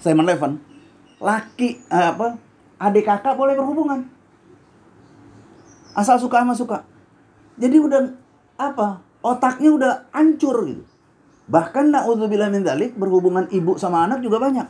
Simon 0.00 0.28
Leven 0.28 0.52
laki 1.16 1.80
eh, 1.88 2.06
apa 2.12 2.36
adik 2.76 3.08
kakak 3.08 3.34
boleh 3.36 3.56
berhubungan. 3.56 4.04
Asal 5.96 6.20
suka 6.20 6.44
sama 6.44 6.52
suka. 6.52 6.84
Jadi 7.56 7.76
udah 7.80 8.12
apa 8.60 9.00
otaknya 9.24 9.72
udah 9.72 9.92
hancur 10.12 10.56
gitu. 10.68 10.84
Bahkan 11.46 11.94
naudzubillah 11.94 12.52
min 12.52 12.66
dzalik 12.66 12.98
berhubungan 12.98 13.48
ibu 13.48 13.80
sama 13.80 14.04
anak 14.04 14.20
juga 14.20 14.36
banyak. 14.42 14.68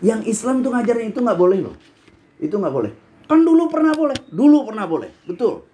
Yang 0.00 0.20
Islam 0.30 0.64
tuh 0.64 0.72
ngajarin 0.72 1.12
itu 1.12 1.20
nggak 1.20 1.36
boleh 1.36 1.58
loh. 1.64 1.76
Itu 2.40 2.56
nggak 2.56 2.74
boleh. 2.74 2.92
Kan 3.28 3.44
dulu 3.44 3.68
pernah 3.68 3.92
boleh. 3.92 4.16
Dulu 4.30 4.58
pernah 4.68 4.84
boleh. 4.88 5.10
Betul. 5.24 5.64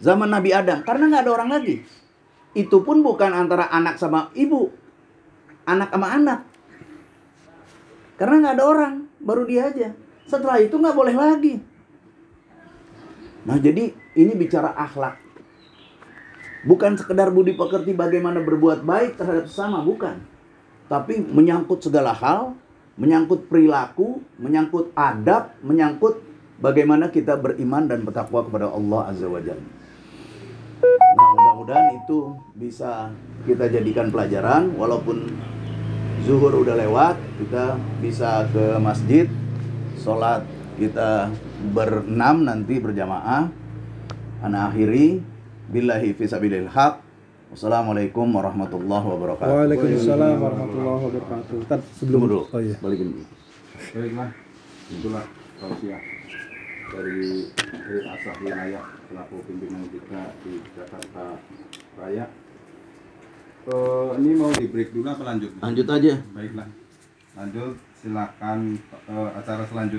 Zaman 0.00 0.28
Nabi 0.28 0.52
Adam. 0.52 0.84
Karena 0.84 1.08
nggak 1.08 1.22
ada 1.28 1.32
orang 1.32 1.50
lagi. 1.52 1.80
Itu 2.56 2.82
pun 2.84 3.00
bukan 3.00 3.32
antara 3.32 3.68
anak 3.72 3.96
sama 3.96 4.32
ibu 4.36 4.72
anak 5.76 5.88
sama 5.94 6.08
anak. 6.10 6.40
Karena 8.18 8.34
nggak 8.42 8.54
ada 8.58 8.64
orang 8.66 8.94
baru 9.22 9.42
dia 9.46 9.70
aja. 9.70 9.88
Setelah 10.26 10.60
itu 10.60 10.74
nggak 10.76 10.96
boleh 10.96 11.14
lagi. 11.14 11.54
Nah 13.46 13.56
jadi 13.56 13.94
ini 14.14 14.32
bicara 14.36 14.76
akhlak. 14.76 15.16
Bukan 16.60 17.00
sekedar 17.00 17.32
budi 17.32 17.56
pekerti 17.56 17.96
bagaimana 17.96 18.44
berbuat 18.44 18.84
baik 18.84 19.16
terhadap 19.16 19.48
sesama 19.48 19.80
bukan. 19.80 20.20
Tapi 20.92 21.22
menyangkut 21.22 21.80
segala 21.80 22.12
hal 22.12 22.52
menyangkut 23.00 23.48
perilaku 23.48 24.20
menyangkut 24.36 24.92
adab 24.92 25.56
menyangkut 25.64 26.20
bagaimana 26.60 27.08
kita 27.08 27.40
beriman 27.40 27.88
dan 27.88 28.04
bertakwa 28.04 28.44
kepada 28.44 28.68
Allah 28.68 29.08
azza 29.08 29.24
wajalla 29.24 29.80
Nah, 30.80 31.28
mudah-mudahan 31.36 32.00
itu 32.00 32.32
bisa 32.56 33.12
kita 33.44 33.68
jadikan 33.68 34.08
pelajaran 34.08 34.72
walaupun 34.78 35.28
zuhur 36.24 36.52
udah 36.62 36.76
lewat, 36.76 37.16
kita 37.40 37.80
bisa 38.00 38.44
ke 38.52 38.76
masjid 38.80 39.26
sholat 40.00 40.44
kita 40.80 41.28
berenam 41.76 42.44
nanti 42.44 42.80
berjamaah. 42.80 43.52
Ana 44.40 44.72
akhiri 44.72 45.20
billahi 45.68 46.16
fisabilil 46.16 46.68
haq. 46.72 47.04
Wassalamualaikum 47.50 48.30
warahmatullahi 48.30 49.06
wabarakatuh. 49.10 49.52
Waalaikumsalam 49.52 50.38
warahmatullahi 50.38 51.00
wabarakatuh. 51.10 51.58
Tad 51.66 51.82
sebelum 51.98 52.30
dulu. 52.30 52.40
Oh 52.48 52.62
iya. 52.62 52.78
Balikin 52.78 53.10
dulu. 53.10 53.24
Baiklah, 53.90 54.30
itulah 54.86 55.24
tausiah 55.58 56.00
dari 56.94 57.50
dari 57.50 57.98
asal 58.06 58.34
wilayah 58.38 58.84
selaku 59.10 59.36
pimpinan 59.50 59.82
kita 59.90 60.22
di 60.46 60.52
Jakarta 60.78 61.24
Raya. 61.98 62.26
Eh, 63.60 64.10
ini 64.24 64.32
mau 64.40 64.48
di 64.56 64.64
break 64.72 64.96
dulu 64.96 65.04
apa 65.12 65.20
lanjut? 65.20 65.52
Lanjut 65.60 65.86
aja. 65.92 66.14
Baiklah, 66.32 66.68
lanjut 67.36 67.76
silakan 68.00 68.80
eh, 69.04 69.30
acara 69.36 69.64
selanjutnya. 69.68 69.98